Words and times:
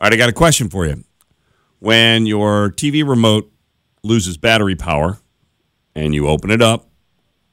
All 0.00 0.06
right, 0.06 0.14
I 0.14 0.16
got 0.16 0.30
a 0.30 0.32
question 0.32 0.70
for 0.70 0.86
you. 0.86 1.04
When 1.78 2.24
your 2.24 2.70
TV 2.70 3.06
remote 3.06 3.52
loses 4.02 4.38
battery 4.38 4.74
power 4.74 5.18
and 5.94 6.14
you 6.14 6.26
open 6.26 6.50
it 6.50 6.62
up 6.62 6.88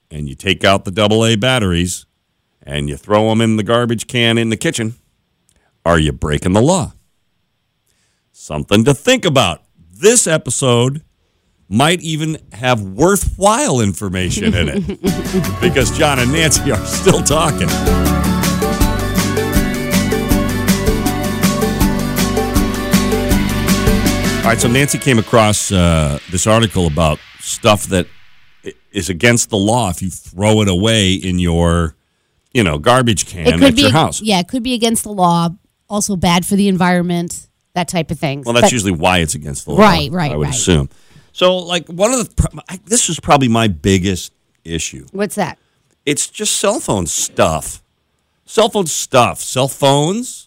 and 0.09 0.29
you 0.29 0.35
take 0.35 0.63
out 0.63 0.85
the 0.85 1.01
AA 1.01 1.35
batteries 1.35 2.05
and 2.63 2.87
you 2.87 2.95
throw 2.95 3.27
them 3.27 3.41
in 3.41 3.57
the 3.57 3.63
garbage 3.63 4.07
can 4.07 4.37
in 4.37 4.47
the 4.47 4.55
kitchen, 4.55 4.95
are 5.85 5.99
you 5.99 6.13
breaking 6.13 6.53
the 6.53 6.61
law? 6.61 6.93
Something 8.31 8.85
to 8.85 8.93
think 8.93 9.25
about. 9.25 9.63
This 9.77 10.25
episode 10.25 11.01
might 11.67 11.99
even 11.99 12.37
have 12.53 12.81
worthwhile 12.81 13.81
information 13.81 14.53
in 14.53 14.69
it 14.69 14.87
because 15.61 15.97
John 15.97 16.17
and 16.19 16.31
Nancy 16.31 16.71
are 16.71 16.85
still 16.85 17.21
talking. 17.21 17.67
All 24.47 24.53
right, 24.53 24.61
so 24.61 24.69
Nancy 24.69 24.97
came 24.97 25.19
across 25.19 25.73
uh, 25.73 26.19
this 26.31 26.47
article 26.47 26.87
about 26.87 27.19
stuff 27.41 27.83
that 27.87 28.07
is 28.93 29.09
against 29.09 29.49
the 29.49 29.57
law 29.57 29.89
if 29.89 30.01
you 30.01 30.09
throw 30.09 30.61
it 30.61 30.69
away 30.69 31.15
in 31.15 31.37
your, 31.37 31.97
you 32.53 32.63
know, 32.63 32.77
garbage 32.77 33.25
can 33.27 33.61
at 33.61 33.75
be 33.75 33.81
your 33.81 33.91
house. 33.91 34.21
yeah, 34.21 34.39
it 34.39 34.47
could 34.47 34.63
be 34.63 34.73
against 34.73 35.03
the 35.03 35.11
law. 35.11 35.49
Also 35.89 36.15
bad 36.15 36.45
for 36.45 36.55
the 36.55 36.69
environment, 36.69 37.49
that 37.73 37.89
type 37.89 38.09
of 38.09 38.19
thing. 38.19 38.43
Well, 38.45 38.53
that's 38.53 38.71
usually 38.71 38.93
why 38.93 39.17
it's 39.17 39.35
against 39.35 39.65
the 39.65 39.71
law. 39.71 39.81
Right, 39.81 40.09
right, 40.13 40.31
I 40.31 40.37
would 40.37 40.45
right. 40.45 40.55
assume. 40.55 40.87
So, 41.33 41.57
like, 41.57 41.85
one 41.89 42.13
of 42.13 42.33
the 42.33 42.61
I, 42.69 42.79
this 42.85 43.09
is 43.09 43.19
probably 43.19 43.49
my 43.49 43.67
biggest 43.67 44.31
issue. 44.63 45.07
What's 45.11 45.35
that? 45.35 45.59
It's 46.05 46.25
just 46.25 46.55
cell 46.55 46.79
phone 46.79 47.07
stuff. 47.07 47.83
Cell 48.45 48.69
phone 48.69 48.87
stuff. 48.87 49.41
Cell 49.41 49.67
phones, 49.67 50.46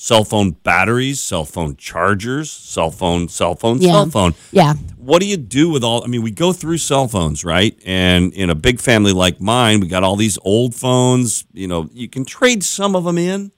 cell 0.00 0.22
phone 0.22 0.52
batteries, 0.52 1.18
cell 1.20 1.44
phone 1.44 1.74
chargers, 1.76 2.52
cell 2.52 2.88
phone, 2.90 3.28
cell 3.28 3.56
phone, 3.56 3.82
Yeah. 3.82 3.90
cell 3.94 4.10
phone. 4.10 4.34
Yeah. 4.52 4.74
What 4.96 5.20
do 5.20 5.26
you 5.26 5.36
do 5.36 5.68
with 5.68 5.82
all? 5.82 6.04
I 6.04 6.06
mean, 6.06 6.22
we 6.22 6.30
go 6.30 6.52
through 6.52 6.78
cell 6.78 7.08
phones, 7.08 7.44
right? 7.44 7.76
And 7.84 8.32
in 8.32 8.48
a 8.48 8.54
big 8.54 8.80
family 8.80 9.12
like 9.12 9.40
mine, 9.40 9.80
we 9.80 9.88
got 9.88 10.04
all 10.04 10.14
these 10.14 10.38
old 10.44 10.76
phones. 10.76 11.44
You 11.52 11.66
know, 11.66 11.90
you 11.92 12.08
can 12.08 12.24
trade 12.24 12.62
some 12.62 12.94
of 12.94 13.02
them 13.02 13.18
in, 13.18 13.50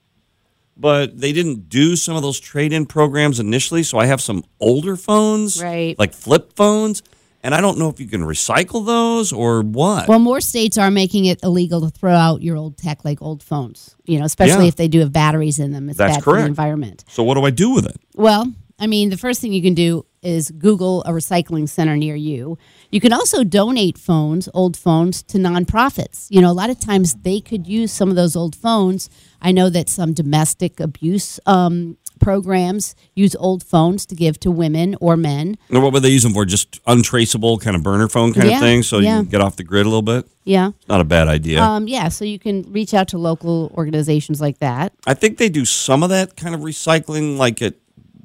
but 0.79 1.21
they 1.21 1.33
didn't 1.35 1.69
do 1.69 1.95
some 1.95 2.17
of 2.17 2.23
those 2.23 2.41
trade-in 2.41 2.87
programs 2.87 3.39
initially. 3.39 3.83
So 3.83 3.99
I 3.99 4.07
have 4.07 4.23
some 4.23 4.43
older 4.61 4.97
phones, 4.97 5.63
Right. 5.63 5.95
Like 5.99 6.15
flip 6.15 6.55
phones, 6.57 7.03
and 7.43 7.55
I 7.55 7.61
don't 7.61 7.79
know 7.79 7.89
if 7.89 7.99
you 8.01 8.07
can 8.07 8.23
recycle 8.23 8.85
those 8.85 9.33
or 9.33 9.63
what. 9.63 10.09
Well, 10.09 10.19
more 10.19 10.41
states 10.41 10.77
are 10.79 10.91
making 10.91 11.25
it 11.27 11.41
illegal 11.43 11.81
to 11.83 11.91
throw 11.91 12.15
out 12.15 12.43
your 12.43 12.57
old 12.57 12.77
tech, 12.77 13.05
like 13.05 13.21
old 13.23 13.43
phones. 13.43 13.97
You 14.07 14.19
know, 14.19 14.25
especially 14.25 14.65
Yeah. 14.65 14.69
if 14.69 14.77
they 14.77 14.89
do 14.89 15.01
have 15.01 15.13
batteries 15.13 15.59
in 15.59 15.73
them. 15.73 15.89
It's 15.89 15.99
That's 15.99 16.17
bad 16.17 16.25
for 16.25 16.33
correct. 16.33 16.45
the 16.45 16.49
environment. 16.49 17.05
so 17.09 17.23
what 17.23 17.35
do 17.35 17.45
I 17.45 17.51
do 17.51 17.71
with 17.71 17.87
it? 17.87 17.97
Well, 18.15 18.53
I 18.79 18.87
mean, 18.87 19.11
the 19.11 19.17
first 19.19 19.41
thing 19.41 19.53
you 19.53 19.63
can 19.63 19.75
do 19.75 20.07
is 20.23 20.51
Google 20.51 21.03
a 21.05 21.11
recycling 21.13 21.69
center 21.69 21.97
near 21.97 22.15
you. 22.15 22.59
You 22.91 23.01
can 23.01 23.13
also 23.13 23.43
donate 23.45 23.97
phones, 23.99 24.49
old 24.55 24.77
phones, 24.77 25.23
to 25.25 25.39
nonprofits. 25.39 26.27
You 26.31 26.41
know, 26.43 26.51
a 26.51 26.53
lot 26.53 26.71
of 26.71 26.79
times 26.81 27.15
they 27.23 27.41
could 27.41 27.67
use 27.67 27.93
some 27.93 28.11
of 28.11 28.17
those 28.17 28.37
old 28.37 28.55
phones. 28.57 29.09
I 29.41 29.53
know 29.53 29.71
that 29.71 29.89
some 29.89 30.13
domestic 30.13 30.81
abuse 30.81 31.41
um, 31.47 31.97
programs 32.21 32.95
use 33.15 33.35
old 33.37 33.65
phones 33.65 34.07
to 34.07 34.15
give 34.15 34.39
to 34.41 34.51
women 34.51 34.97
or 35.01 35.17
men. 35.17 35.57
And 35.69 35.83
what 35.83 35.93
would 35.93 36.03
they 36.03 36.11
use 36.11 36.23
them 36.23 36.33
for? 36.33 36.45
Just 36.45 36.81
untraceable 36.87 37.59
kind 37.59 37.75
of 37.75 37.83
burner 37.83 38.09
phone 38.09 38.33
kind 38.33 38.49
Yeah, 38.49 38.57
of 38.57 38.61
thing, 38.61 38.83
so 38.83 38.99
yeah. 38.99 39.17
you 39.17 39.23
can 39.23 39.31
get 39.31 39.41
off 39.41 39.57
the 39.57 39.65
grid 39.65 39.87
a 39.87 39.89
little 39.89 40.03
bit. 40.03 40.29
Yeah. 40.45 40.71
Not 40.89 41.01
a 41.01 41.05
bad 41.05 41.29
idea. 41.29 41.61
Um, 41.63 41.89
yeah, 41.89 42.09
so 42.09 42.25
you 42.25 42.39
can 42.39 42.63
reach 42.73 42.95
out 42.95 43.09
to 43.09 43.19
local 43.19 43.73
organizations 43.77 44.41
like 44.41 44.59
that. 44.59 44.93
I 45.07 45.15
think 45.15 45.39
they 45.39 45.49
do 45.49 45.65
some 45.65 46.03
of 46.03 46.11
that 46.11 46.37
kind 46.37 46.55
of 46.55 46.61
recycling, 46.61 47.37
like 47.37 47.61
at 47.63 47.75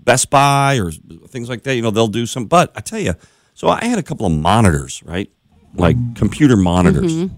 Best 0.04 0.30
Buy 0.30 0.78
or 0.80 0.92
things 0.92 1.50
like 1.50 1.64
that. 1.64 1.76
You 1.76 1.82
know, 1.82 1.92
they'll 1.92 2.08
do 2.08 2.26
some. 2.26 2.46
But 2.46 2.72
I 2.76 2.82
tell 2.82 3.00
you, 3.00 3.16
so 3.54 3.70
I 3.70 3.86
had 3.86 3.98
a 3.98 4.04
couple 4.04 4.26
of 4.26 4.32
monitors, 4.34 5.02
right? 5.04 5.30
Like 5.74 5.98
computer 6.16 6.56
monitors. 6.56 7.12
Mm-hmm. 7.12 7.36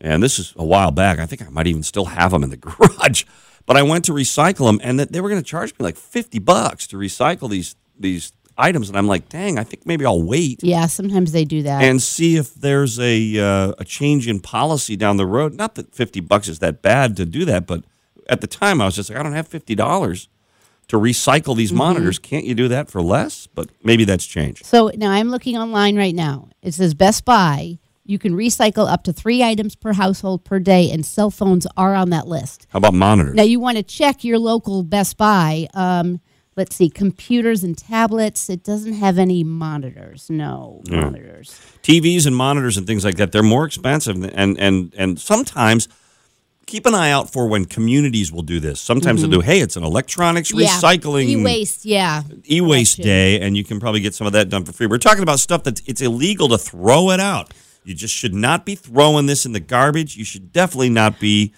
And 0.00 0.22
this 0.22 0.38
is 0.38 0.52
a 0.56 0.64
while 0.64 0.90
back. 0.90 1.18
I 1.18 1.26
think 1.26 1.42
I 1.42 1.48
might 1.48 1.66
even 1.66 1.82
still 1.82 2.04
have 2.06 2.30
them 2.30 2.42
in 2.44 2.50
the 2.50 2.56
garage. 2.66 3.24
But 3.66 3.76
I 3.76 3.82
went 3.82 4.04
to 4.06 4.12
recycle 4.12 4.66
them, 4.66 4.80
and 4.82 4.98
that 4.98 5.12
they 5.12 5.20
were 5.20 5.28
going 5.28 5.42
to 5.42 5.46
charge 5.48 5.72
me 5.72 5.84
like 5.84 5.96
fifty 5.96 6.38
bucks 6.38 6.86
to 6.88 6.96
recycle 6.96 7.50
these 7.50 7.76
these 7.98 8.32
items. 8.56 8.88
And 8.88 8.96
I'm 8.96 9.06
like, 9.06 9.28
dang, 9.28 9.58
I 9.58 9.64
think 9.64 9.86
maybe 9.86 10.04
I'll 10.06 10.22
wait 10.22 10.62
Yeah, 10.64 10.86
sometimes 10.86 11.32
they 11.32 11.44
do 11.44 11.62
that. 11.62 11.82
and 11.82 12.02
see 12.02 12.36
if 12.36 12.54
there's 12.54 12.98
a 12.98 13.38
uh, 13.38 13.72
a 13.78 13.84
change 13.84 14.26
in 14.26 14.40
policy 14.40 14.96
down 14.96 15.16
the 15.16 15.26
road. 15.26 15.54
Not 15.54 15.74
that 15.74 15.94
fifty 15.94 16.20
bucks 16.20 16.48
is 16.48 16.60
that 16.60 16.80
bad 16.80 17.16
to 17.18 17.24
do 17.26 17.44
that, 17.44 17.66
but 17.66 17.84
at 18.28 18.40
the 18.40 18.46
time 18.46 18.80
I 18.80 18.86
was 18.86 18.94
just 18.96 19.10
like, 19.10 19.18
I 19.18 19.22
don't 19.22 19.32
have 19.34 19.48
fifty 19.48 19.74
dollars 19.74 20.28
to 20.88 20.96
recycle 20.96 21.54
these 21.54 21.68
Mm-hmm. 21.70 21.78
monitors. 21.78 22.18
Can't 22.18 22.46
you 22.46 22.54
do 22.54 22.68
that 22.68 22.90
for 22.90 23.02
less? 23.02 23.46
But 23.48 23.68
maybe 23.84 24.04
that's 24.06 24.24
changed. 24.24 24.64
So 24.64 24.90
now 24.96 25.10
I'm 25.10 25.28
looking 25.30 25.58
online 25.58 25.96
right 25.98 26.14
now. 26.14 26.48
It 26.62 26.72
says 26.72 26.94
Best 26.94 27.26
Buy. 27.26 27.78
You 28.08 28.18
can 28.18 28.32
recycle 28.32 28.90
up 28.90 29.04
to 29.04 29.12
three 29.12 29.42
items 29.42 29.76
per 29.76 29.92
household 29.92 30.42
per 30.42 30.58
day, 30.58 30.90
and 30.90 31.04
cell 31.04 31.30
phones 31.30 31.66
are 31.76 31.94
on 31.94 32.08
that 32.08 32.26
list. 32.26 32.66
How 32.70 32.78
about 32.78 32.94
monitors? 32.94 33.34
Now 33.34 33.42
you 33.42 33.60
want 33.60 33.76
to 33.76 33.82
check 33.82 34.24
your 34.24 34.38
local 34.38 34.82
Best 34.82 35.18
Buy. 35.18 35.68
Um, 35.74 36.20
let's 36.56 36.74
see, 36.74 36.88
computers 36.88 37.62
and 37.62 37.76
tablets. 37.76 38.48
It 38.48 38.64
doesn't 38.64 38.94
have 38.94 39.18
any 39.18 39.44
monitors. 39.44 40.30
No 40.30 40.80
monitors. 40.90 41.60
TVs 41.82 42.26
and 42.26 42.34
monitors 42.34 42.78
and 42.78 42.86
things 42.86 43.04
like 43.04 43.16
that. 43.16 43.30
They're 43.30 43.42
more 43.42 43.66
expensive, 43.66 44.16
and 44.24 44.58
and 44.58 44.94
and 44.96 45.20
sometimes. 45.20 45.86
Keep 46.66 46.84
an 46.84 46.94
eye 46.94 47.10
out 47.10 47.32
for 47.32 47.46
when 47.48 47.64
communities 47.64 48.30
will 48.30 48.42
do 48.42 48.60
this. 48.60 48.78
Sometimes 48.78 49.22
they'll 49.22 49.30
do, 49.30 49.40
hey, 49.40 49.60
it's 49.60 49.76
an 49.76 49.84
electronics 49.84 50.52
recycling 50.52 51.24
Mm-hmm. 51.28 51.40
e-waste. 51.40 51.86
Yeah, 51.86 52.22
e-waste 52.46 52.98
day 52.98 53.40
and 53.40 53.56
you 53.56 53.64
can 53.64 53.80
probably 53.80 54.00
get 54.00 54.14
some 54.14 54.26
of 54.26 54.34
that 54.34 54.50
done 54.50 54.66
for 54.66 54.72
free. 54.74 54.86
We're 54.86 54.98
talking 54.98 55.22
about 55.22 55.38
stuff 55.40 55.62
that 55.62 55.80
it's 55.88 56.02
illegal 56.02 56.46
to 56.50 56.58
throw 56.58 57.10
it 57.10 57.20
out. 57.20 57.54
You 57.88 57.94
just 57.94 58.14
should 58.14 58.34
not 58.34 58.64
be 58.66 58.74
throwing 58.74 59.26
this 59.26 59.46
in 59.46 59.52
the 59.52 59.60
garbage. 59.60 60.16
You 60.16 60.24
should 60.24 60.52
definitely 60.52 60.90
not 60.90 61.18
be 61.18 61.54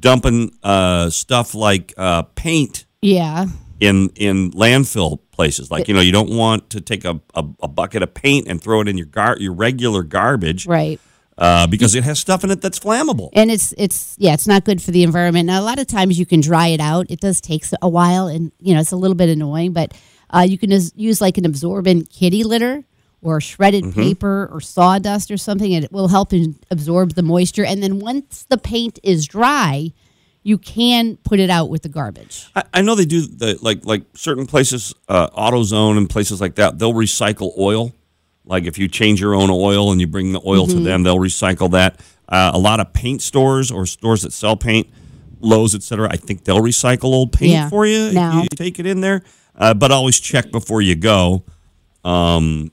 dumping 0.00 0.52
uh, 0.62 1.10
stuff 1.10 1.54
like 1.54 1.92
uh, 1.96 2.22
paint 2.34 2.86
yeah. 3.02 3.46
in 3.80 4.08
in 4.16 4.50
landfill 4.52 5.18
places. 5.30 5.70
Like 5.70 5.88
you 5.88 5.94
know, 5.94 6.00
you 6.00 6.12
don't 6.12 6.30
want 6.36 6.70
to 6.70 6.80
take 6.80 7.04
a, 7.04 7.20
a, 7.34 7.44
a 7.62 7.68
bucket 7.68 8.02
of 8.02 8.14
paint 8.14 8.48
and 8.48 8.60
throw 8.60 8.80
it 8.80 8.88
in 8.88 8.96
your 8.96 9.06
gar- 9.06 9.36
your 9.38 9.52
regular 9.52 10.02
garbage 10.02 10.66
Right. 10.66 10.98
uh, 11.36 11.66
because 11.66 11.94
it 11.94 12.04
has 12.04 12.18
stuff 12.18 12.44
in 12.44 12.50
it 12.50 12.60
that's 12.60 12.78
flammable. 12.78 13.28
and 13.34 13.50
it's 13.50 13.74
it's 13.76 14.16
yeah 14.18 14.32
it's 14.32 14.46
not 14.46 14.64
good 14.64 14.80
for 14.80 14.90
the 14.90 15.02
environment 15.02 15.46
now 15.46 15.60
a 15.60 15.62
lot 15.64 15.78
of 15.78 15.86
times 15.86 16.18
you 16.18 16.24
can 16.26 16.40
dry 16.40 16.68
it 16.68 16.80
out 16.80 17.06
it 17.10 17.20
does 17.20 17.40
take 17.40 17.64
a 17.82 17.88
while 17.88 18.26
and 18.28 18.52
you 18.60 18.72
know 18.74 18.80
it's 18.80 18.92
a 18.92 18.96
little 18.96 19.16
bit 19.16 19.28
annoying 19.28 19.72
but 19.72 19.92
uh, 20.30 20.40
you 20.48 20.56
can 20.56 20.70
use 20.96 21.20
like 21.20 21.36
an 21.36 21.44
absorbent 21.44 22.08
kitty 22.10 22.42
litter 22.44 22.84
or 23.24 23.40
shredded 23.40 23.82
Mm-hmm. 23.84 24.00
paper 24.00 24.48
or 24.52 24.60
sawdust 24.60 25.30
or 25.30 25.36
something 25.36 25.74
and 25.74 25.84
it 25.84 25.90
will 25.92 26.08
help 26.08 26.32
in, 26.32 26.54
absorb 26.70 27.14
the 27.14 27.22
moisture 27.22 27.64
and 27.64 27.82
then 27.82 27.98
once 27.98 28.44
the 28.48 28.58
paint 28.58 28.98
is 29.02 29.26
dry 29.26 29.92
you 30.42 30.58
can 30.58 31.16
put 31.24 31.40
it 31.40 31.48
out 31.50 31.70
with 31.70 31.82
the 31.82 31.88
garbage 31.88 32.46
I, 32.54 32.62
I 32.74 32.82
know 32.82 32.94
they 32.94 33.06
do 33.06 33.22
the 33.22 33.58
like 33.62 33.84
like 33.86 34.02
certain 34.14 34.46
places, 34.46 34.94
uh, 35.08 35.28
AutoZone 35.30 35.96
and 35.96 36.08
places 36.08 36.40
like 36.40 36.56
that. 36.56 36.78
They'll 36.78 36.92
recycle 36.92 37.56
oil. 37.58 37.92
Like 38.44 38.64
if 38.64 38.76
you 38.78 38.86
change 38.88 39.22
your 39.22 39.34
own 39.34 39.48
oil 39.50 39.90
and 39.90 40.00
you 40.02 40.06
bring 40.06 40.32
the 40.32 40.42
oil 40.46 40.66
Mm-hmm. 40.66 40.78
to 40.78 40.84
them, 40.84 41.02
they'll 41.02 41.16
recycle 41.18 41.70
that. 41.70 41.98
Uh, 42.28 42.50
a 42.52 42.58
lot 42.58 42.78
of 42.80 42.92
paint 42.92 43.22
stores 43.22 43.70
or 43.70 43.86
stores 43.86 44.20
that 44.22 44.32
sell 44.34 44.54
paint, 44.56 44.86
Lowe's, 45.40 45.74
etc. 45.74 46.08
I 46.10 46.16
think 46.16 46.44
they'll 46.44 46.60
recycle 46.60 47.04
old 47.04 47.32
paint 47.32 47.52
Yeah, 47.52 47.68
for 47.70 47.86
you. 47.86 48.08
if 48.08 48.12
now. 48.14 48.42
you 48.42 48.48
take 48.54 48.78
it 48.78 48.84
in 48.86 49.00
there, 49.00 49.22
uh, 49.56 49.72
but 49.72 49.90
always 49.92 50.20
check 50.20 50.50
before 50.50 50.82
you 50.82 50.94
go. 50.94 51.44
Um, 52.04 52.70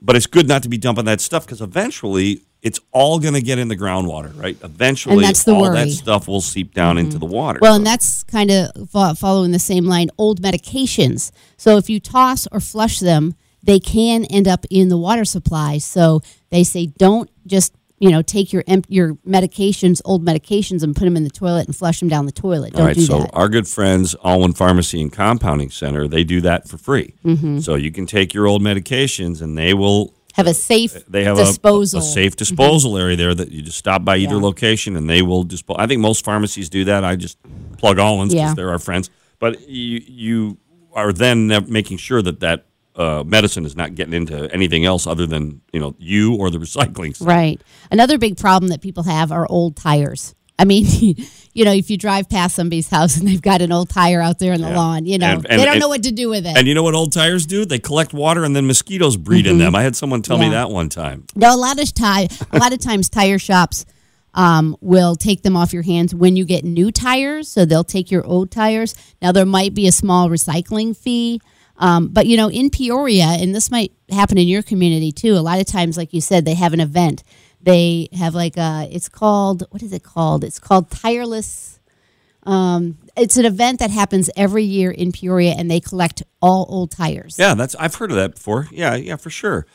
but 0.00 0.16
it's 0.16 0.26
good 0.26 0.48
not 0.48 0.62
to 0.62 0.68
be 0.68 0.78
dumping 0.78 1.04
that 1.06 1.20
stuff 1.20 1.46
because 1.46 1.60
eventually 1.60 2.42
it's 2.62 2.80
all 2.90 3.18
going 3.18 3.34
to 3.34 3.42
get 3.42 3.58
in 3.58 3.68
the 3.68 3.76
groundwater, 3.76 4.36
right? 4.40 4.56
Eventually, 4.62 5.14
all 5.14 5.20
that 5.20 5.44
worry. 5.46 5.76
Mm-hmm. 5.76 5.90
stuff 5.90 6.26
will 6.26 6.40
seep 6.40 6.74
down 6.74 6.98
into 6.98 7.18
the 7.18 7.26
water. 7.26 7.58
Well, 7.62 7.74
and 7.74 7.86
that's 7.86 8.24
kind 8.24 8.50
of 8.50 9.18
following 9.18 9.52
the 9.52 9.58
same 9.58 9.84
line 9.84 10.10
old 10.18 10.42
medications. 10.42 11.30
So 11.56 11.76
if 11.76 11.88
you 11.88 12.00
toss 12.00 12.48
or 12.50 12.60
flush 12.60 12.98
them, 12.98 13.34
they 13.62 13.78
can 13.78 14.24
end 14.26 14.48
up 14.48 14.64
in 14.70 14.88
the 14.88 14.98
water 14.98 15.24
supply. 15.24 15.78
So 15.78 16.22
they 16.50 16.64
say 16.64 16.86
don't 16.86 17.30
just 17.46 17.72
you 17.98 18.10
know 18.10 18.22
take 18.22 18.52
your 18.52 18.62
your 18.88 19.14
medications, 19.26 20.00
old 20.04 20.24
medications, 20.24 20.82
and 20.82 20.94
put 20.94 21.04
them 21.04 21.16
in 21.16 21.24
the 21.24 21.30
toilet 21.30 21.66
and 21.66 21.74
flush 21.76 22.00
them 22.00 22.08
down 22.08 22.26
the 22.26 22.32
toilet. 22.32 22.72
Don't 22.72 22.80
All 22.82 22.86
right, 22.88 22.96
do 22.96 23.02
so 23.02 23.20
that. 23.20 23.30
our 23.34 23.48
good 23.48 23.66
friends, 23.68 24.14
Allwyn 24.24 24.56
Pharmacy 24.56 25.00
and 25.00 25.12
Compounding 25.12 25.70
Center, 25.70 26.06
they 26.08 26.24
do 26.24 26.40
that 26.42 26.68
for 26.68 26.76
free. 26.78 27.14
Mm-hmm. 27.24 27.60
So 27.60 27.74
you 27.74 27.90
can 27.90 28.06
take 28.06 28.34
your 28.34 28.46
old 28.46 28.62
medications, 28.62 29.40
and 29.42 29.56
they 29.56 29.74
will. 29.74 30.12
Have 30.34 30.46
a 30.46 30.52
safe 30.52 30.92
They 31.08 31.24
have 31.24 31.38
a- 31.38 31.44
disposal. 31.46 32.00
Mm-hmm. 32.00 32.08
A, 32.10 32.12
safe 32.12 32.36
disposal 32.36 32.98
area 32.98 33.16
there 33.16 33.34
that 33.34 33.50
you 33.52 33.62
just 33.62 33.78
stop 33.78 34.04
by 34.04 34.18
either 34.18 34.34
Yeah. 34.34 34.42
location, 34.42 34.94
and 34.94 35.08
they 35.08 35.22
will 35.22 35.44
dispose. 35.44 35.76
I 35.78 35.86
think 35.86 36.02
most 36.02 36.24
pharmacies 36.26 36.68
do 36.68 36.84
that. 36.84 37.04
I 37.04 37.16
just 37.16 37.38
plug 37.78 37.96
Allwyn's 37.96 38.34
because 38.34 38.50
Yeah. 38.50 38.54
they're 38.54 38.68
our 38.70 38.78
friends. 38.78 39.08
But 39.38 39.66
you 39.68 40.02
you 40.06 40.58
are 40.92 41.12
then 41.12 41.48
making 41.68 41.96
sure 41.96 42.20
that 42.20 42.40
that 42.40 42.66
uh, 42.96 43.22
medicine 43.26 43.64
is 43.64 43.76
not 43.76 43.94
getting 43.94 44.14
into 44.14 44.52
anything 44.52 44.84
else 44.84 45.06
other 45.06 45.26
than 45.26 45.60
you 45.72 45.80
know 45.80 45.94
you 45.98 46.34
or 46.36 46.50
the 46.50 46.58
recycling. 46.58 47.14
Right. 47.24 47.60
Another 47.90 48.18
big 48.18 48.36
problem 48.36 48.70
that 48.70 48.80
people 48.80 49.02
have 49.04 49.30
are 49.32 49.46
old 49.48 49.76
tires. 49.76 50.34
I 50.58 50.64
mean, 50.64 50.86
you 51.52 51.64
know, 51.66 51.72
if 51.72 51.90
you 51.90 51.98
drive 51.98 52.30
past 52.30 52.56
somebody's 52.56 52.88
house 52.88 53.18
and 53.18 53.28
they've 53.28 53.42
got 53.42 53.60
an 53.60 53.72
old 53.72 53.90
tire 53.90 54.22
out 54.22 54.38
there 54.38 54.54
on 54.54 54.62
the 54.62 54.70
lawn, 54.70 55.04
you 55.04 55.18
know, 55.18 55.26
And- 55.26 55.46
and- 55.50 55.60
they 55.60 55.64
don't 55.66 55.74
and- 55.74 55.80
know 55.80 55.88
what 55.88 56.02
to 56.04 56.10
do 56.12 56.30
with 56.30 56.46
it. 56.46 56.56
And 56.56 56.66
you 56.66 56.74
know 56.74 56.82
what 56.82 56.94
old 56.94 57.12
tires 57.12 57.44
do? 57.44 57.66
They 57.66 57.78
collect 57.78 58.14
water 58.14 58.42
and 58.42 58.56
then 58.56 58.66
mosquitoes 58.66 59.18
breed 59.18 59.46
in 59.46 59.58
them. 59.58 59.74
I 59.74 59.82
had 59.82 59.94
someone 59.96 60.22
tell 60.22 60.38
me 60.38 60.44
Mm-hmm. 60.46 60.52
That 60.52 60.70
one 60.70 60.88
time. 60.88 61.26
No, 61.34 61.54
a 61.54 61.58
lot 61.58 61.78
of 61.78 61.92
time, 61.92 62.28
a 62.52 62.58
lot 62.58 62.72
of 62.72 62.78
times, 62.78 63.10
tire 63.10 63.38
shops 63.38 63.84
um, 64.32 64.76
will 64.80 65.14
take 65.14 65.42
them 65.42 65.56
off 65.56 65.74
your 65.74 65.82
hands 65.82 66.14
when 66.14 66.36
you 66.36 66.46
get 66.46 66.64
new 66.64 66.90
tires. 66.90 67.48
So 67.48 67.66
they'll 67.66 67.84
take 67.84 68.10
your 68.10 68.24
old 68.26 68.50
tires. 68.50 68.94
Now 69.20 69.32
there 69.32 69.44
might 69.46 69.74
be 69.74 69.86
a 69.86 69.92
small 69.92 70.30
recycling 70.30 70.96
fee, 70.96 71.40
um, 71.78 72.08
but 72.08 72.26
you 72.26 72.36
know, 72.36 72.50
in 72.50 72.70
Peoria, 72.70 73.26
and 73.26 73.54
this 73.54 73.70
might 73.70 73.92
happen 74.10 74.38
in 74.38 74.48
your 74.48 74.62
community 74.62 75.12
too. 75.12 75.34
A 75.34 75.40
lot 75.40 75.60
of 75.60 75.66
times, 75.66 75.96
like 75.96 76.12
you 76.12 76.20
said, 76.20 76.44
they 76.44 76.54
have 76.54 76.72
an 76.72 76.80
event. 76.80 77.22
They 77.60 78.08
have 78.12 78.34
like 78.34 78.56
a. 78.56 78.88
It's 78.90 79.08
called 79.08 79.64
what 79.70 79.82
is 79.82 79.92
it 79.92 80.02
called? 80.02 80.44
It's 80.44 80.58
called 80.58 80.90
Tireless. 80.90 81.80
Um, 82.44 82.98
it's 83.16 83.36
an 83.36 83.44
event 83.44 83.80
that 83.80 83.90
happens 83.90 84.30
every 84.36 84.62
year 84.62 84.90
in 84.90 85.10
Peoria, 85.10 85.54
and 85.58 85.70
they 85.70 85.80
collect 85.80 86.22
all 86.40 86.66
old 86.68 86.92
tires. 86.92 87.36
Yeah, 87.38 87.54
that's 87.54 87.74
I've 87.74 87.96
heard 87.96 88.10
of 88.10 88.16
that 88.16 88.34
before. 88.34 88.68
Yeah, 88.70 88.94
yeah, 88.94 89.16
for 89.16 89.30
sure. 89.30 89.66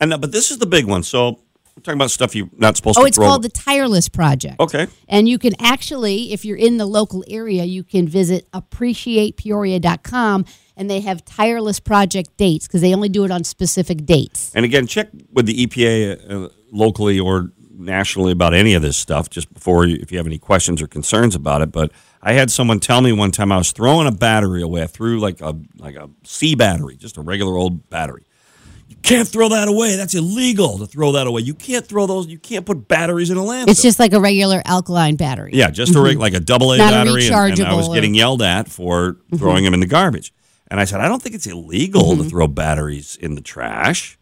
And 0.00 0.12
uh, 0.12 0.18
but 0.18 0.32
this 0.32 0.50
is 0.50 0.58
the 0.58 0.66
big 0.66 0.84
one. 0.86 1.02
So 1.02 1.40
we're 1.78 1.82
talking 1.82 1.98
about 1.98 2.10
stuff 2.10 2.34
you're 2.34 2.48
not 2.56 2.76
supposed 2.76 2.98
Oh, 2.98 3.02
to 3.02 3.04
Oh, 3.04 3.06
it's 3.06 3.18
called 3.18 3.42
the 3.42 3.48
Tireless 3.48 4.08
Project. 4.08 4.56
okay. 4.58 4.88
And 5.08 5.28
you 5.28 5.38
can 5.38 5.52
actually, 5.60 6.32
if 6.32 6.44
you're 6.44 6.56
in 6.56 6.76
the 6.76 6.86
local 6.86 7.24
area, 7.28 7.64
you 7.64 7.84
can 7.84 8.08
visit 8.08 8.50
appreciatepeoria.com 8.52 10.44
and 10.76 10.90
they 10.90 11.00
have 11.00 11.24
tireless 11.24 11.78
project 11.80 12.36
dates 12.36 12.66
because 12.66 12.80
they 12.80 12.92
only 12.94 13.08
do 13.08 13.24
it 13.24 13.30
on 13.30 13.44
specific 13.44 14.04
dates. 14.04 14.50
And 14.54 14.64
again, 14.64 14.86
check 14.86 15.08
with 15.32 15.46
the 15.46 15.66
EPA 15.66 16.30
uh, 16.30 16.48
locally 16.72 17.18
or 17.20 17.52
nationally 17.72 18.32
about 18.32 18.54
any 18.54 18.74
of 18.74 18.82
this 18.82 18.96
stuff 18.96 19.30
just 19.30 19.52
before 19.54 19.86
you, 19.86 19.98
if 20.00 20.10
you 20.10 20.18
have 20.18 20.26
any 20.26 20.38
questions 20.38 20.82
or 20.82 20.88
concerns 20.88 21.34
about 21.36 21.62
it. 21.62 21.70
But 21.70 21.92
I 22.22 22.32
had 22.32 22.50
someone 22.50 22.80
tell 22.80 23.00
me 23.00 23.12
one 23.12 23.30
time 23.30 23.52
I 23.52 23.56
was 23.58 23.70
throwing 23.70 24.08
a 24.08 24.12
battery 24.12 24.62
away. 24.62 24.82
I 24.82 24.86
threw 24.88 25.20
like 25.20 25.40
a 25.40 25.56
like 25.78 25.94
a 25.94 26.10
C 26.24 26.56
battery, 26.56 26.96
just 26.96 27.16
a 27.16 27.20
regular 27.20 27.56
old 27.56 27.88
battery. 27.88 28.24
You 28.88 28.96
can't 29.02 29.28
throw 29.28 29.50
that 29.50 29.68
away. 29.68 29.96
That's 29.96 30.14
illegal 30.14 30.78
to 30.78 30.86
throw 30.86 31.12
that 31.12 31.26
away. 31.26 31.42
You 31.42 31.54
can't 31.54 31.86
throw 31.86 32.06
those. 32.06 32.26
You 32.26 32.38
can't 32.38 32.64
put 32.64 32.88
batteries 32.88 33.30
in 33.30 33.36
a 33.36 33.40
landfill. 33.42 33.68
It's 33.68 33.82
just 33.82 33.98
like 33.98 34.12
a 34.14 34.20
regular 34.20 34.62
alkaline 34.64 35.16
battery. 35.16 35.50
Yeah, 35.54 35.70
just 35.70 35.94
a 35.94 36.00
reg- 36.00 36.18
like 36.18 36.34
a 36.34 36.40
double 36.40 36.72
A 36.72 36.78
Not 36.78 36.92
a 36.92 36.96
battery, 36.96 37.26
and, 37.28 37.58
and 37.58 37.68
I 37.68 37.74
was 37.74 37.86
or- 37.86 37.88
Mm-hmm. 37.90 37.94
getting 37.94 38.14
yelled 38.14 38.42
at 38.42 38.68
for 38.68 39.16
throwing 39.36 39.64
them 39.64 39.74
in 39.74 39.80
the 39.80 39.86
garbage. 39.86 40.32
And 40.70 40.80
I 40.80 40.84
said, 40.84 41.00
I 41.00 41.08
don't 41.08 41.22
think 41.22 41.34
it's 41.34 41.46
illegal 41.46 42.02
Mm-hmm. 42.12 42.22
to 42.24 42.28
throw 42.30 42.46
batteries 42.46 43.16
in 43.16 43.34
the 43.34 43.40
trash. 43.42 44.18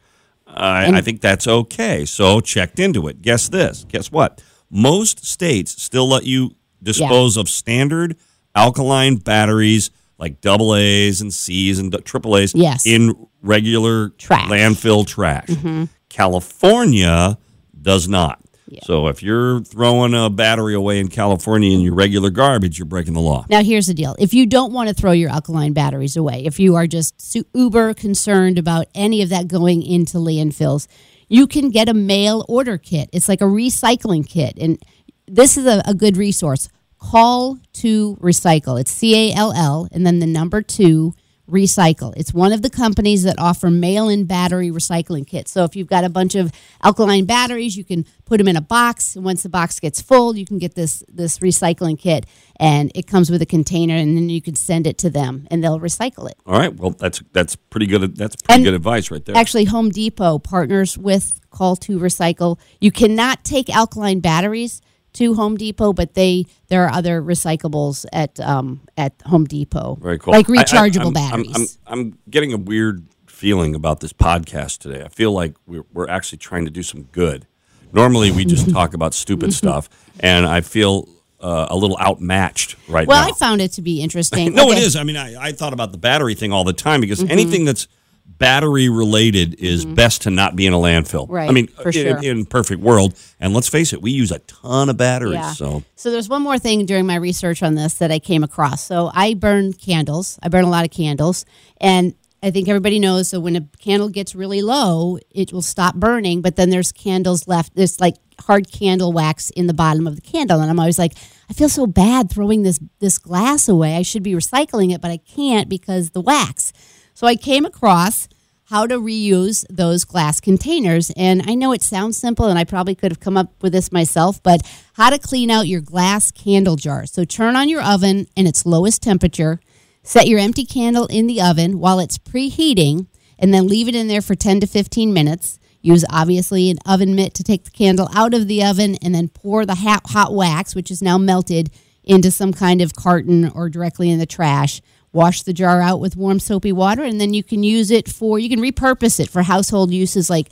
I 0.48 0.96
I 0.98 1.00
think 1.00 1.20
that's 1.20 1.46
okay. 1.46 2.04
So 2.04 2.40
checked 2.40 2.78
into 2.80 3.08
it. 3.08 3.20
Guess 3.22 3.48
this. 3.48 3.84
Guess 3.88 4.10
what? 4.12 4.42
Most 4.70 5.24
states 5.24 5.80
still 5.82 6.08
let 6.08 6.24
you 6.24 6.54
dispose 6.82 7.36
of 7.36 7.48
standard 7.48 8.16
alkaline 8.54 9.16
batteries 9.16 9.90
like 10.18 10.40
double 10.40 10.74
A's 10.74 11.20
and 11.20 11.32
C's 11.32 11.78
and 11.78 11.96
triple 12.04 12.36
A's 12.36 12.54
Yes. 12.54 12.86
in 12.86 13.14
regular 13.42 14.10
Trash. 14.10 14.48
landfill 14.50 15.06
trash. 15.06 15.46
Mm-hmm. 15.46 15.84
California 16.08 17.38
does 17.80 18.08
not. 18.08 18.40
So 18.82 19.06
if 19.06 19.22
you're 19.22 19.60
throwing 19.60 20.12
a 20.12 20.28
battery 20.28 20.74
away 20.74 20.98
in 20.98 21.08
California 21.08 21.72
in 21.72 21.80
your 21.80 21.94
regular 21.94 22.30
garbage, 22.30 22.78
you're 22.78 22.84
breaking 22.86 23.14
the 23.14 23.20
law. 23.20 23.46
Now, 23.48 23.62
here's 23.62 23.86
the 23.86 23.94
deal. 23.94 24.16
If 24.18 24.34
you 24.34 24.44
don't 24.44 24.72
want 24.72 24.88
to 24.88 24.94
throw 24.94 25.12
your 25.12 25.30
alkaline 25.30 25.72
batteries 25.72 26.16
away, 26.16 26.44
if 26.44 26.58
you 26.58 26.74
are 26.74 26.86
just 26.86 27.36
uber 27.54 27.94
concerned 27.94 28.58
about 28.58 28.86
any 28.94 29.22
of 29.22 29.28
that 29.28 29.46
going 29.48 29.82
into 29.82 30.19
landfills, 30.19 30.88
you 31.28 31.46
can 31.46 31.70
get 31.70 31.88
a 31.88 31.94
mail 31.94 32.44
order 32.48 32.76
kit. 32.76 33.08
It's 33.12 33.28
like 33.28 33.40
a 33.40 33.44
recycling 33.44 34.28
kit. 34.28 34.58
And 34.60 34.82
this 35.26 35.56
is 35.56 35.64
a, 35.66 35.82
a 35.86 35.94
good 35.94 36.16
resource. 36.16 36.69
Call 37.11 37.58
to 37.75 38.17
Recycle. 38.17 38.81
It's 38.81 38.91
C 38.91 39.31
A 39.31 39.35
L 39.35 39.53
L 39.53 39.88
and 39.93 40.05
then 40.05 40.19
the 40.19 40.26
number 40.26 40.61
two 40.61 41.14
Recycle. 41.49 42.12
It's 42.17 42.35
one 42.35 42.53
of 42.53 42.62
the 42.62 42.70
companies 42.70 43.23
that 43.23 43.38
offer 43.38 43.70
mail 43.70 44.08
in 44.08 44.25
battery 44.25 44.70
recycling 44.70 45.25
kits. 45.25 45.53
So 45.53 45.62
if 45.62 45.76
you've 45.76 45.87
got 45.87 46.03
a 46.03 46.08
bunch 46.08 46.35
of 46.35 46.50
alkaline 46.82 47.25
batteries, 47.25 47.76
you 47.76 47.85
can 47.85 48.05
put 48.25 48.38
them 48.38 48.49
in 48.49 48.56
a 48.56 48.61
box. 48.61 49.14
And 49.14 49.25
once 49.25 49.44
the 49.44 49.49
box 49.49 49.79
gets 49.79 50.00
full, 50.00 50.37
you 50.37 50.44
can 50.44 50.58
get 50.58 50.75
this, 50.75 51.05
this 51.06 51.38
recycling 51.38 51.97
kit 51.97 52.26
and 52.56 52.91
it 52.97 53.06
comes 53.06 53.31
with 53.31 53.41
a 53.41 53.47
container 53.47 53.94
and 53.94 54.17
then 54.17 54.29
you 54.29 54.43
can 54.43 54.56
send 54.56 54.88
it 54.88 54.99
to 54.99 55.08
them 55.08 55.47
and 55.49 55.62
they'll 55.62 55.79
recycle 55.79 56.29
it. 56.29 56.37
All 56.44 56.58
right. 56.58 56.75
Well, 56.75 56.91
that's 56.91 57.23
that's 57.32 57.55
pretty 57.55 57.87
good. 57.87 58.17
That's 58.17 58.35
pretty 58.35 58.55
And 58.55 58.64
good 58.64 58.75
advice 58.75 59.12
right 59.12 59.25
there. 59.25 59.37
Actually, 59.37 59.67
Home 59.67 59.91
Depot 59.91 60.41
partners 60.41 60.99
with 60.99 61.41
Call2Recycle. 61.53 62.58
You 62.81 62.91
cannot 62.91 63.44
take 63.44 63.70
alkaline 63.70 64.19
batteries 64.19 64.82
to 65.16 65.34
Home 65.34 65.56
Depot, 65.56 65.92
but 65.92 66.14
they 66.14 66.46
there 66.68 66.84
are 66.86 66.92
other 66.92 67.20
recyclables 67.22 68.06
at 68.12 68.38
um, 68.40 68.80
at 68.96 69.12
Home 69.26 69.44
Depot. 69.44 69.98
Very 70.00 70.18
cool. 70.18 70.32
Like 70.32 70.48
I- 70.48 70.52
I- 70.52 70.56
rechargeable 70.64 71.16
I'm- 71.16 71.16
I'm- 71.16 71.42
batteries. 71.44 71.78
I'm, 71.86 71.98
I'm, 72.00 72.18
getting 72.30 72.52
a 72.52 72.56
weird 72.58 73.06
feeling 73.26 73.74
about 73.74 74.00
this 74.00 74.12
podcast 74.12 74.78
today. 74.78 75.02
I 75.04 75.08
feel 75.08 75.32
like 75.32 75.54
we're, 75.66 75.84
we're 75.92 76.08
actually 76.08 76.38
trying 76.38 76.64
to 76.64 76.70
do 76.70 76.82
some 76.82 77.02
good. 77.12 77.46
Normally, 77.92 78.30
we 78.30 78.44
just 78.44 78.70
talk 78.78 78.94
about 78.94 79.14
stupid 79.14 79.52
stuff, 79.52 79.88
and 80.20 80.46
I 80.46 80.60
feel 80.62 81.08
uh, 81.40 81.66
a 81.70 81.76
little 81.76 81.98
outmatched 81.98 82.76
right 82.88 83.06
well, 83.06 83.19
now. 83.20 83.26
Well, 83.26 83.34
I 83.34 83.38
found 83.38 83.60
it 83.60 83.72
to 83.72 83.82
be 83.82 84.00
interesting. 84.00 84.54
No, 84.54 84.69
Okay. 84.70 84.78
it 84.78 84.82
is. 84.84 84.96
I 84.96 85.02
mean, 85.04 85.16
I, 85.16 85.36
I 85.48 85.52
thought 85.52 85.72
about 85.74 85.92
the 85.92 85.98
battery 85.98 86.34
thing 86.34 86.52
all 86.52 86.64
the 86.64 86.72
time 86.72 87.00
because 87.00 87.20
Mm-hmm. 87.20 87.30
anything 87.30 87.64
that's 87.66 87.86
battery 88.26 88.88
related 88.88 89.55
is 89.61 89.84
mm-hmm. 89.84 89.94
best 89.94 90.23
to 90.23 90.31
not 90.31 90.56
be 90.56 90.67
in 90.67 90.73
a 90.73 90.78
landfill. 90.78 91.26
Right, 91.28 91.49
I 91.49 91.52
mean, 91.52 91.69
for 91.69 91.88
in, 91.88 91.93
sure. 91.93 92.23
in 92.23 92.44
perfect 92.46 92.81
world, 92.81 93.14
and 93.40 93.55
let's 93.55 93.69
face 93.69 93.93
it, 93.93 94.02
we 94.02 94.11
use 94.11 94.31
a 94.31 94.38
ton 94.40 94.88
of 94.88 94.96
batteries. 94.96 95.34
Yeah. 95.34 95.52
So 95.52 95.82
So 95.94 96.11
there's 96.11 96.28
one 96.28 96.43
more 96.43 96.58
thing 96.58 96.87
during 96.87 97.06
my 97.06 97.17
research 97.17 97.62
on 97.62 97.75
this 97.75 97.94
that 97.94 98.11
I 98.11 98.19
came 98.19 98.44
across. 98.44 98.84
So 98.84 99.11
I 99.14 99.34
burn 99.34 99.73
candles. 99.73 100.38
I 100.43 100.49
burn 100.49 100.64
a 100.64 100.70
lot 100.70 100.84
of 100.84 100.90
candles, 100.90 101.46
and 101.81 102.14
I 102.43 102.50
think 102.50 102.69
everybody 102.69 102.99
knows. 102.99 103.28
So 103.28 103.40
when 103.40 103.56
a 103.56 103.62
candle 103.78 104.08
gets 104.08 104.34
really 104.34 104.62
low, 104.62 105.19
it 105.31 105.52
will 105.52 105.62
stop 105.62 105.94
burning. 105.94 106.43
But 106.43 106.56
then 106.56 106.70
there's 106.70 106.93
candles 106.93 107.49
left. 107.49 107.75
There's 107.75 108.00
like 108.00 108.17
hard 108.40 108.70
candle 108.70 109.12
wax 109.12 109.50
in 109.50 109.67
the 109.67 109.75
bottom 109.75 110.06
of 110.06 110.17
the 110.17 110.22
candle, 110.22 110.61
and 110.61 110.70
I'm 110.70 110.79
always 110.79 110.99
like, 110.99 111.12
I 111.49 111.55
feel 111.55 111.69
so 111.69 111.87
bad 111.87 112.31
throwing 112.31 112.62
this 112.62 112.81
this 113.00 113.19
glass 113.19 113.69
away. 113.69 113.96
I 113.96 114.02
should 114.02 114.22
be 114.22 114.32
recycling 114.32 114.94
it, 114.94 115.00
but 115.00 115.11
I 115.11 115.17
can't 115.17 115.69
because 115.69 116.11
the 116.11 116.20
wax. 116.20 116.72
So 117.16 117.26
I 117.26 117.34
came 117.34 117.64
across 117.64 118.28
how 118.64 118.86
to 118.86 118.98
reuse 118.98 119.64
those 119.70 120.04
glass 120.04 120.38
containers. 120.38 121.10
And 121.16 121.42
I 121.46 121.54
know 121.54 121.72
it 121.72 121.80
sounds 121.80 122.18
simple, 122.18 122.44
and 122.44 122.58
I 122.58 122.64
probably 122.64 122.94
could 122.94 123.10
have 123.10 123.20
come 123.20 123.38
up 123.38 123.54
with 123.62 123.72
this 123.72 123.90
myself, 123.90 124.42
but 124.42 124.60
how 124.94 125.08
to 125.08 125.18
clean 125.18 125.50
out 125.50 125.66
your 125.66 125.80
glass 125.80 126.30
candle 126.30 126.76
jar. 126.76 127.06
So 127.06 127.24
turn 127.24 127.56
on 127.56 127.70
your 127.70 127.80
oven 127.80 128.26
in 128.36 128.46
its 128.46 128.66
lowest 128.66 129.02
temperature, 129.02 129.60
set 130.02 130.28
your 130.28 130.38
empty 130.38 130.66
candle 130.66 131.06
in 131.06 131.26
the 131.26 131.40
oven 131.40 131.78
while 131.78 132.00
it's 132.00 132.18
preheating, 132.18 133.06
and 133.38 133.55
then 133.55 133.67
leave 133.67 133.88
it 133.88 133.94
in 133.94 134.08
there 134.08 134.20
for 134.20 134.34
10 134.34 134.60
to 134.60 134.67
15 134.67 135.10
minutes. 135.10 135.58
Use 135.81 136.05
obviously 136.10 136.69
an 136.69 136.76
oven 136.84 137.14
mitt 137.14 137.32
to 137.32 137.43
take 137.43 137.64
the 137.64 137.70
candle 137.70 138.10
out 138.14 138.34
of 138.34 138.46
the 138.46 138.62
oven 138.62 138.96
and 138.96 139.14
then 139.14 139.29
pour 139.29 139.64
the 139.64 139.76
hot, 139.76 140.02
hot 140.10 140.34
wax, 140.34 140.74
which 140.74 140.91
is 140.91 141.00
now 141.00 141.17
melted, 141.17 141.70
into 142.05 142.31
some 142.31 142.52
kind 142.52 142.81
of 142.81 142.94
carton 142.94 143.48
or 143.50 143.69
directly 143.69 144.10
in 144.10 144.19
the 144.19 144.26
trash. 144.26 144.82
Wash 145.17 145.43
the 145.43 145.53
jar 145.53 145.81
out 145.81 145.99
with 145.99 146.15
warm 146.15 146.39
soapy 146.39 146.73
water, 146.73 147.03
and 147.03 147.19
then 147.20 147.32
you 147.32 147.43
can 147.43 147.63
use 147.63 147.91
it 147.91 148.06
for, 148.08 148.39
you 148.39 148.49
can 148.49 148.61
repurpose 148.61 149.19
it 149.19 149.31
for 149.31 149.43
household 149.43 149.91
uses 149.91 150.29
like 150.29 150.49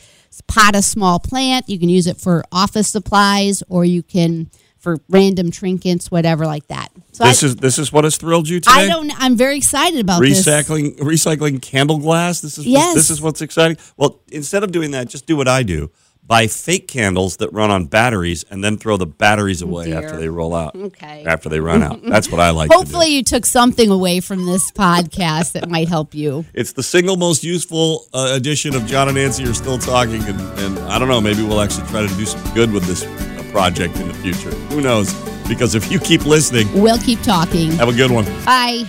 pot 0.49 0.75
a 0.75 0.83
small 0.83 1.21
plant. 1.21 1.68
You 1.68 1.78
can 1.78 1.90
use 1.90 2.06
it 2.06 2.16
for 2.16 2.42
office 2.50 2.88
supplies, 2.88 3.62
or 3.68 3.85
you 3.85 4.02
can 4.02 4.50
for 4.85 4.99
random 5.09 5.50
trinkets, 5.50 6.11
whatever 6.11 6.44
like 6.47 6.66
that. 6.68 6.88
So 7.12 7.25
this 7.25 7.42
I, 7.42 7.47
is 7.47 7.56
this 7.56 7.78
is 7.78 7.92
what 7.92 8.04
has 8.04 8.16
thrilled 8.16 8.49
you 8.49 8.61
today. 8.61 8.75
I 8.75 8.88
don't, 8.88 9.11
I'm 9.23 9.37
very 9.37 9.56
excited 9.56 10.00
about 10.00 10.21
this. 10.21 10.47
recycling 10.47 10.97
recycling 10.99 11.62
candle 11.62 11.99
glass. 11.99 12.40
This 12.40 12.59
is 12.59 12.66
Yes. 12.66 12.94
this 12.94 13.11
is 13.11 13.21
what's 13.21 13.40
exciting. 13.40 13.78
Well, 13.97 14.21
instead 14.30 14.62
of 14.62 14.73
doing 14.73 14.90
that, 14.90 15.09
just 15.09 15.26
do 15.26 15.37
what 15.37 15.49
I 15.49 15.62
do: 15.62 15.90
buy 16.26 16.46
fake 16.46 16.88
candles 16.88 17.36
that 17.36 17.52
run 17.52 17.70
on 17.70 17.84
batteries, 17.86 18.44
and 18.50 18.64
then 18.64 18.78
throw 18.78 18.96
the 18.96 19.06
batteries 19.06 19.60
away 19.62 19.86
dear. 19.86 19.98
after 20.02 20.16
they 20.16 20.28
roll 20.28 20.54
out. 20.54 20.74
Okay. 20.74 21.24
After 21.26 21.48
they 21.48 21.60
run 21.60 21.82
out, 21.82 22.00
that's 22.02 22.30
what 22.30 22.40
I 22.40 22.50
like. 22.50 22.72
Hopefully, 22.72 23.06
to 23.06 23.10
do. 23.10 23.16
you 23.16 23.22
took 23.22 23.44
something 23.46 23.90
away 23.90 24.20
from 24.20 24.46
this 24.46 24.70
podcast 24.70 25.52
that 25.52 25.68
might 25.68 25.88
help 25.88 26.14
you. 26.14 26.44
it's 26.54 26.72
the 26.72 26.82
single 26.82 27.16
most 27.16 27.44
useful 27.44 28.06
uh, 28.14 28.32
edition 28.34 28.74
of 28.74 28.86
John 28.86 29.08
and 29.08 29.16
Nancy 29.16 29.44
are 29.44 29.54
still 29.54 29.78
talking, 29.78 30.22
and, 30.24 30.40
and 30.60 30.78
I 30.80 30.98
don't 30.98 31.08
know. 31.08 31.20
Maybe 31.20 31.42
we'll 31.42 31.60
actually 31.60 31.86
try 31.88 32.06
to 32.06 32.14
do 32.16 32.24
some 32.24 32.42
good 32.54 32.72
with 32.72 32.84
this 32.84 33.04
uh, 33.04 33.44
project 33.52 33.96
in 33.98 34.08
the 34.08 34.14
future. 34.14 34.50
Who 34.72 34.80
knows? 34.80 35.12
Because 35.46 35.74
if 35.74 35.92
you 35.92 35.98
keep 35.98 36.24
listening, 36.24 36.66
We'll 36.80 36.98
keep 36.98 37.20
talking. 37.20 37.70
have 37.72 37.88
a 37.88 37.92
good 37.92 38.10
one. 38.10 38.24
Bye. 38.46 38.84